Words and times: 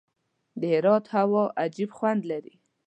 د 0.59 0.61
هرات 0.73 1.05
هوا 1.15 1.43
عجیب 1.61 1.89
خوند 1.97 2.21
لري. 2.31 2.55